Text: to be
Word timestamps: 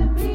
to 0.00 0.06
be 0.14 0.29